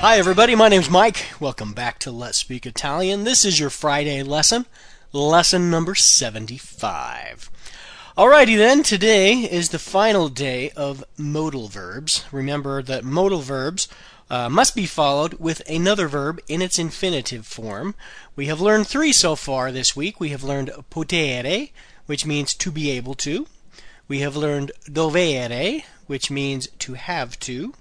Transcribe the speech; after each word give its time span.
Hi, 0.00 0.16
everybody. 0.16 0.56
My 0.56 0.68
name's 0.68 0.90
Mike. 0.90 1.26
Welcome 1.38 1.74
back 1.74 2.00
to 2.00 2.10
Let's 2.10 2.38
Speak 2.38 2.66
Italian. 2.66 3.22
This 3.22 3.44
is 3.44 3.60
your 3.60 3.70
Friday 3.70 4.24
lesson, 4.24 4.66
lesson 5.12 5.70
number 5.70 5.94
75. 5.94 7.50
Alrighty 8.16 8.56
then, 8.56 8.82
today 8.82 9.34
is 9.34 9.68
the 9.68 9.78
final 9.78 10.28
day 10.28 10.70
of 10.70 11.04
modal 11.16 11.68
verbs. 11.68 12.24
Remember 12.32 12.82
that 12.82 13.04
modal 13.04 13.42
verbs 13.42 13.86
uh, 14.30 14.48
must 14.48 14.74
be 14.74 14.86
followed 14.86 15.34
with 15.34 15.62
another 15.68 16.08
verb 16.08 16.40
in 16.48 16.60
its 16.60 16.78
infinitive 16.78 17.46
form. 17.46 17.94
We 18.34 18.46
have 18.46 18.60
learned 18.60 18.88
three 18.88 19.12
so 19.12 19.36
far 19.36 19.70
this 19.70 19.94
week. 19.94 20.18
We 20.18 20.30
have 20.30 20.42
learned 20.42 20.72
potere, 20.90 21.68
which 22.08 22.24
means 22.24 22.54
to 22.54 22.70
be 22.70 22.90
able 22.90 23.14
to. 23.14 23.46
We 24.08 24.20
have 24.20 24.34
learned 24.34 24.72
dovere, 24.90 25.84
which 26.06 26.30
means 26.30 26.66
to 26.78 26.94
have 26.94 27.38
to. 27.40 27.74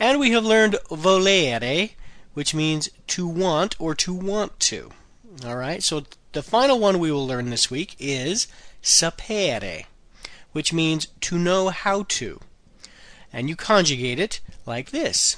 And 0.00 0.18
we 0.18 0.30
have 0.30 0.44
learned 0.44 0.78
volere, 0.90 1.90
which 2.32 2.54
means 2.54 2.88
to 3.08 3.28
want 3.28 3.76
or 3.78 3.94
to 3.96 4.14
want 4.14 4.58
to. 4.60 4.92
Alright, 5.44 5.82
so 5.82 6.04
the 6.32 6.42
final 6.42 6.80
one 6.80 6.98
we 6.98 7.12
will 7.12 7.26
learn 7.26 7.50
this 7.50 7.70
week 7.70 7.94
is 7.98 8.46
sapere, 8.82 9.84
which 10.52 10.72
means 10.72 11.08
to 11.20 11.38
know 11.38 11.68
how 11.68 12.04
to. 12.04 12.40
And 13.30 13.50
you 13.50 13.54
conjugate 13.54 14.18
it 14.18 14.40
like 14.64 14.92
this 14.92 15.36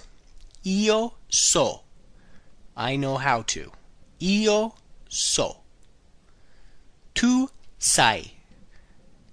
Io 0.64 1.14
so. 1.28 1.82
I 2.76 2.94
know 2.94 3.16
how 3.16 3.42
to. 3.42 3.72
Io 4.22 4.76
so. 5.08 5.62
Tu 7.14 7.50
sai. 7.80 8.34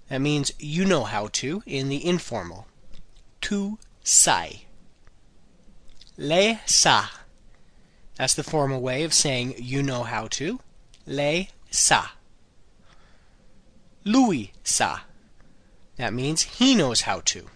That 0.08 0.20
means 0.20 0.52
you 0.58 0.84
know 0.84 1.04
how 1.04 1.28
to 1.34 1.62
in 1.66 1.88
the 1.88 2.04
informal. 2.04 2.66
Tu 3.40 3.78
sai. 4.02 4.62
Lei 6.16 6.58
sa. 6.66 7.08
That's 8.16 8.34
the 8.34 8.42
formal 8.42 8.80
way 8.80 9.04
of 9.04 9.14
saying 9.14 9.54
you 9.58 9.82
know 9.82 10.02
how 10.02 10.26
to. 10.28 10.58
Lei 11.06 11.50
sa. 11.70 12.08
Lui 14.04 14.52
sa. 14.64 15.00
That 15.96 16.12
means 16.12 16.42
he 16.42 16.74
knows 16.74 17.02
how 17.02 17.20
to. 17.26 17.46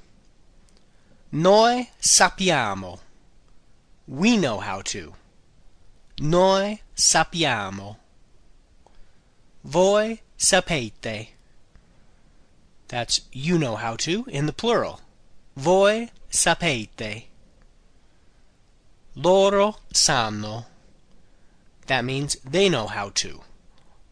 Noi 1.32 1.88
sappiamo. 2.00 3.00
We 4.06 4.36
know 4.36 4.58
how 4.58 4.82
to. 4.82 5.14
Noi 6.20 6.80
sappiamo. 6.94 7.96
Voi 9.64 10.20
sapete. 10.42 11.28
That's 12.88 13.22
you 13.32 13.58
know 13.58 13.76
how 13.76 13.96
to 13.96 14.26
in 14.28 14.46
the 14.46 14.52
plural. 14.52 15.00
Voi 15.56 16.10
sapete. 16.30 17.24
Loro 19.14 19.76
sanno. 19.94 20.66
That 21.86 22.04
means 22.04 22.36
they 22.44 22.68
know 22.68 22.86
how 22.86 23.10
to. 23.10 23.42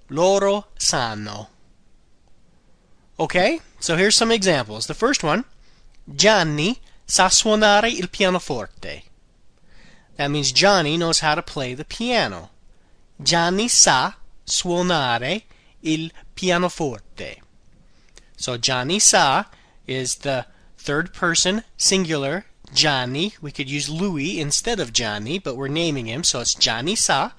Loro 0.08 0.66
sanno. 0.78 1.48
Okay, 3.18 3.60
so 3.80 3.96
here's 3.96 4.16
some 4.16 4.30
examples. 4.30 4.86
The 4.86 4.94
first 4.94 5.22
one 5.22 5.44
Gianni 6.08 6.80
sa 7.06 7.28
suonare 7.28 7.90
il 7.90 8.08
pianoforte. 8.08 9.02
That 10.16 10.30
means 10.30 10.52
Johnny 10.52 10.96
knows 10.96 11.20
how 11.20 11.34
to 11.34 11.42
play 11.42 11.74
the 11.74 11.84
piano. 11.84 12.50
Gianni 13.22 13.68
sa 13.68 14.14
suonare 14.46 15.42
il 15.82 16.12
pianoforte. 16.34 17.40
So 18.36 18.56
Gianni 18.56 18.98
sa 18.98 19.44
is 19.86 20.16
the 20.16 20.46
third 20.78 21.12
person 21.12 21.64
singular 21.76 22.46
Gianni. 22.72 23.34
We 23.40 23.52
could 23.52 23.68
use 23.68 23.88
lui 23.88 24.40
instead 24.40 24.80
of 24.80 24.92
Johnny, 24.92 25.38
but 25.38 25.56
we're 25.56 25.68
naming 25.68 26.06
him, 26.06 26.24
so 26.24 26.40
it's 26.40 26.54
Gianni 26.54 26.96
sa. 26.96 27.32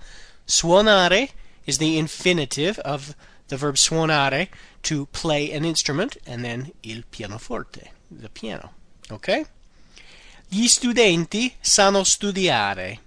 Suonare 0.48 1.30
is 1.66 1.78
the 1.78 1.98
infinitive 1.98 2.78
of 2.80 3.16
the 3.48 3.58
verb 3.58 3.76
suonare 3.76 4.50
to 4.84 5.06
play 5.08 5.52
an 5.52 5.66
instrument, 5.66 6.18
and 6.26 6.44
then 6.44 6.72
il 6.84 7.04
pianoforte, 7.12 7.92
the 8.10 8.30
piano. 8.30 8.74
Okay? 9.10 9.46
Gli 10.48 10.68
studenti 10.68 11.54
sanno 11.62 12.04
studiare. 12.04 13.00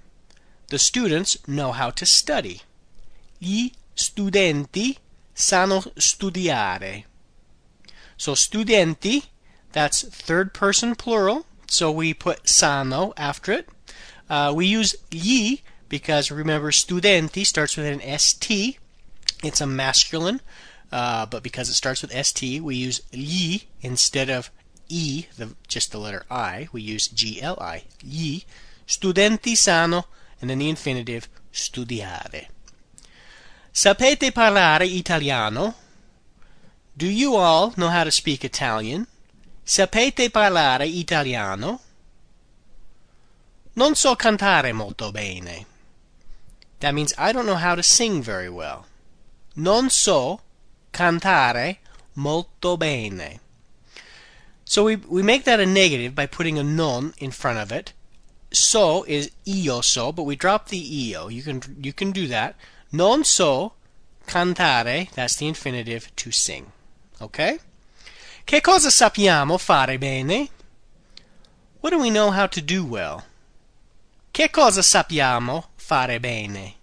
The 0.68 0.78
students 0.78 1.38
know 1.46 1.72
how 1.72 1.90
to 1.90 2.06
study. 2.06 2.60
Gli 3.38 3.70
studenti 3.94 4.96
sanno 5.34 5.82
studiare. 5.96 7.04
So 8.16 8.34
studenti, 8.34 9.24
that's 9.72 10.02
third 10.02 10.54
person 10.54 10.94
plural, 10.94 11.46
so 11.66 11.90
we 11.90 12.14
put 12.14 12.44
sanno 12.44 13.12
after 13.16 13.52
it. 13.52 13.68
Uh, 14.30 14.52
we 14.54 14.66
use 14.66 14.94
gli 15.10 15.58
because 15.88 16.30
remember 16.30 16.70
studenti 16.70 17.44
starts 17.44 17.76
with 17.76 17.86
an 17.86 18.18
st. 18.18 18.78
It's 19.42 19.60
a 19.60 19.66
masculine, 19.66 20.40
uh, 20.90 21.26
but 21.26 21.42
because 21.42 21.68
it 21.68 21.74
starts 21.74 22.02
with 22.02 22.12
st, 22.12 22.62
we 22.62 22.76
use 22.76 23.02
gli 23.12 23.62
instead 23.82 24.30
of 24.30 24.50
e, 24.88 25.26
the, 25.36 25.54
just 25.66 25.92
the 25.92 25.98
letter 25.98 26.24
i. 26.30 26.68
We 26.72 26.80
use 26.80 27.08
gli. 27.08 27.40
Gli 28.02 28.44
studenti 28.86 29.56
sanno, 29.56 30.04
and 30.40 30.48
then 30.50 30.58
the 30.58 30.68
infinitive 30.68 31.28
studiare. 31.52 32.48
Sapete 33.76 34.30
parlare 34.30 34.86
italiano? 34.86 35.74
Do 36.96 37.08
you 37.08 37.34
all 37.34 37.72
know 37.76 37.88
how 37.88 38.04
to 38.04 38.10
speak 38.12 38.44
Italian? 38.44 39.08
Sapete 39.64 40.30
parlare 40.30 40.86
italiano? 40.86 41.80
Non 43.74 43.96
so 43.96 44.14
cantare 44.14 44.72
molto 44.72 45.10
bene. 45.10 45.66
That 46.78 46.94
means 46.94 47.14
I 47.18 47.32
don't 47.32 47.46
know 47.46 47.56
how 47.56 47.74
to 47.74 47.82
sing 47.82 48.22
very 48.22 48.48
well. 48.48 48.86
Non 49.56 49.90
so 49.90 50.38
cantare 50.92 51.78
molto 52.14 52.76
bene. 52.76 53.40
So 54.64 54.84
we, 54.84 54.94
we 54.94 55.22
make 55.24 55.42
that 55.46 55.58
a 55.58 55.66
negative 55.66 56.14
by 56.14 56.26
putting 56.26 56.60
a 56.60 56.62
non 56.62 57.12
in 57.18 57.32
front 57.32 57.58
of 57.58 57.72
it. 57.72 57.92
So 58.52 59.02
is 59.08 59.32
io 59.44 59.80
so, 59.80 60.12
but 60.12 60.22
we 60.22 60.36
drop 60.36 60.68
the 60.68 60.78
io. 60.78 61.26
You 61.26 61.42
can 61.42 61.60
you 61.82 61.92
can 61.92 62.12
do 62.12 62.28
that. 62.28 62.54
Non 62.94 63.24
so 63.24 63.72
cantare, 64.24 65.08
that's 65.14 65.34
the 65.34 65.48
infinitive 65.48 66.14
to 66.14 66.30
sing. 66.30 66.70
Okay? 67.20 67.58
Che 68.44 68.60
cosa 68.60 68.88
sappiamo 68.88 69.58
fare 69.58 69.98
bene? 69.98 70.48
What 71.80 71.90
do 71.90 71.98
we 71.98 72.10
know 72.10 72.30
how 72.30 72.46
to 72.46 72.60
do 72.60 72.84
well? 72.84 73.24
Che 74.30 74.48
cosa 74.48 74.80
sappiamo 74.80 75.70
fare 75.74 76.20
bene? 76.20 76.74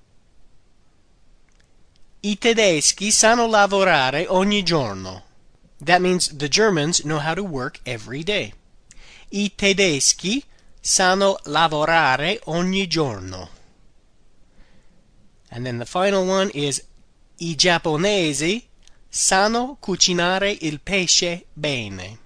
I 2.23 2.38
tedeschi 2.38 3.09
sanno 3.09 3.47
lavorare 3.47 4.25
ogni 4.27 4.63
giorno. 4.63 5.23
That 5.79 6.01
means 6.01 6.27
the 6.35 6.50
Germans 6.50 7.03
know 7.03 7.19
how 7.19 7.35
to 7.35 7.44
work 7.44 7.79
every 7.85 8.23
day. 8.23 8.53
I 9.29 9.53
tedeschi 9.55 10.44
sanno 10.81 11.38
lavorare 11.45 12.41
ogni 12.47 12.85
giorno. 12.88 13.59
And 15.51 15.66
then 15.66 15.78
the 15.78 15.85
final 15.85 16.25
one 16.25 16.50
is 16.51 16.81
I 17.41 17.56
giapponesi 17.56 18.63
sanno 19.09 19.78
cucinare 19.81 20.57
il 20.62 20.79
pesce 20.79 21.45
bene. 21.53 22.17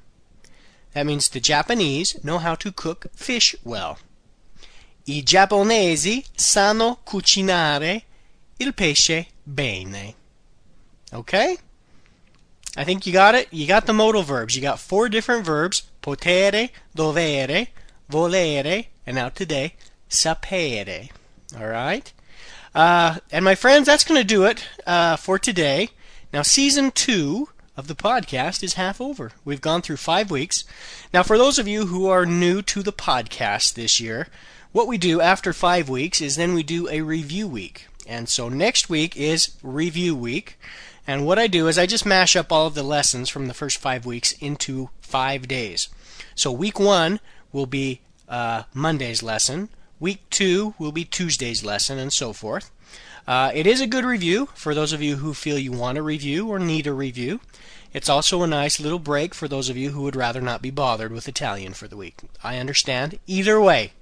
That 0.93 1.05
means 1.05 1.27
the 1.29 1.39
Japanese 1.39 2.19
know 2.23 2.37
how 2.37 2.55
to 2.55 2.71
cook 2.71 3.07
fish 3.13 3.55
well. 3.63 3.97
I 5.07 5.23
giapponesi 5.23 6.23
sanno 6.35 6.99
cucinare 7.03 8.03
il 8.57 8.73
pesce 8.73 9.27
bene. 9.43 10.15
Okay? 11.11 11.57
I 12.77 12.83
think 12.83 13.05
you 13.05 13.13
got 13.13 13.35
it. 13.35 13.47
You 13.51 13.65
got 13.65 13.85
the 13.85 13.93
modal 13.93 14.23
verbs. 14.23 14.55
You 14.55 14.61
got 14.61 14.79
four 14.79 15.09
different 15.09 15.45
verbs 15.45 15.83
potere, 16.01 16.69
dovere, 16.93 17.69
volere, 18.09 18.87
and 19.05 19.15
now 19.15 19.29
today, 19.29 19.73
sapere. 20.09 21.09
All 21.57 21.67
right? 21.67 22.11
Uh, 22.75 23.19
and 23.31 23.45
my 23.45 23.55
friends, 23.55 23.85
that's 23.85 24.03
going 24.03 24.19
to 24.19 24.27
do 24.27 24.43
it 24.43 24.67
uh, 24.85 25.15
for 25.15 25.39
today. 25.39 25.89
Now, 26.33 26.41
season 26.41 26.91
two 26.91 27.47
of 27.77 27.87
the 27.87 27.95
podcast 27.95 28.63
is 28.63 28.73
half 28.73 28.99
over. 28.99 29.31
We've 29.45 29.61
gone 29.61 29.81
through 29.81 29.97
five 29.97 30.29
weeks. 30.29 30.65
Now, 31.13 31.23
for 31.23 31.37
those 31.37 31.57
of 31.57 31.69
you 31.69 31.85
who 31.85 32.07
are 32.07 32.25
new 32.25 32.61
to 32.63 32.83
the 32.83 32.91
podcast 32.91 33.73
this 33.75 34.01
year, 34.01 34.27
what 34.73 34.87
we 34.87 34.97
do 34.97 35.21
after 35.21 35.53
five 35.53 35.87
weeks 35.87 36.19
is 36.19 36.35
then 36.35 36.53
we 36.53 36.63
do 36.63 36.89
a 36.89 36.99
review 36.99 37.47
week. 37.47 37.87
And 38.05 38.27
so 38.27 38.49
next 38.49 38.89
week 38.89 39.15
is 39.15 39.55
review 39.63 40.13
week. 40.13 40.59
And 41.07 41.25
what 41.25 41.39
I 41.39 41.47
do 41.47 41.69
is 41.69 41.77
I 41.77 41.85
just 41.85 42.05
mash 42.05 42.35
up 42.35 42.51
all 42.51 42.67
of 42.67 42.75
the 42.75 42.83
lessons 42.83 43.29
from 43.29 43.47
the 43.47 43.53
first 43.53 43.77
five 43.77 44.05
weeks 44.05 44.33
into 44.33 44.89
five 44.99 45.47
days. 45.47 45.87
So 46.35 46.51
week 46.51 46.77
one 46.77 47.21
will 47.53 47.67
be 47.67 48.01
uh, 48.27 48.63
Monday's 48.73 49.23
lesson. 49.23 49.69
Week 49.99 50.29
two 50.29 50.73
will 50.77 50.91
be 50.91 51.05
Tuesday's 51.05 51.63
lesson, 51.63 51.97
and 51.97 52.11
so 52.11 52.33
forth. 52.33 52.71
Uh, 53.27 53.51
it 53.53 53.65
is 53.65 53.81
a 53.81 53.87
good 53.87 54.05
review 54.05 54.49
for 54.53 54.75
those 54.75 54.93
of 54.93 55.01
you 55.01 55.17
who 55.17 55.33
feel 55.33 55.57
you 55.57 55.71
want 55.71 55.97
a 55.97 56.03
review 56.03 56.47
or 56.47 56.59
need 56.59 56.85
a 56.85 56.93
review. 56.93 57.39
It's 57.95 58.09
also 58.09 58.43
a 58.43 58.47
nice 58.47 58.77
little 58.77 58.99
break 58.99 59.33
for 59.33 59.47
those 59.47 59.69
of 59.69 59.77
you 59.77 59.91
who 59.91 60.01
would 60.01 60.17
rather 60.17 60.41
not 60.41 60.61
be 60.61 60.69
bothered 60.69 61.13
with 61.13 61.29
Italian 61.29 61.73
for 61.73 61.87
the 61.87 61.95
week. 61.95 62.15
I 62.43 62.57
understand 62.57 63.19
either 63.25 63.59
way. 63.61 63.93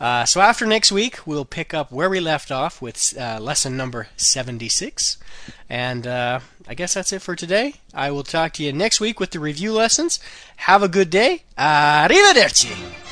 Uh, 0.00 0.24
so 0.24 0.40
after 0.40 0.66
next 0.66 0.90
week, 0.90 1.24
we'll 1.24 1.44
pick 1.44 1.72
up 1.72 1.92
where 1.92 2.10
we 2.10 2.18
left 2.18 2.50
off 2.50 2.82
with 2.82 3.16
uh, 3.16 3.38
lesson 3.40 3.76
number 3.76 4.08
76. 4.16 5.16
And 5.70 6.08
uh, 6.08 6.40
I 6.66 6.74
guess 6.74 6.94
that's 6.94 7.12
it 7.12 7.22
for 7.22 7.36
today. 7.36 7.74
I 7.94 8.10
will 8.10 8.24
talk 8.24 8.52
to 8.54 8.64
you 8.64 8.72
next 8.72 9.00
week 9.00 9.20
with 9.20 9.30
the 9.30 9.38
review 9.38 9.72
lessons. 9.72 10.18
Have 10.56 10.82
a 10.82 10.88
good 10.88 11.08
day. 11.08 11.44
Arrivederci! 11.56 13.05